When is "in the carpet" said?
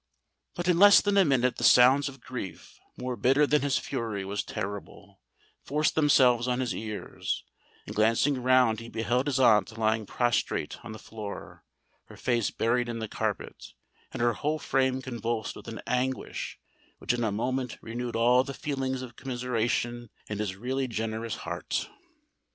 12.89-13.73